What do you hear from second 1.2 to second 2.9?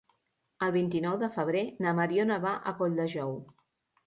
de febrer na Mariona va a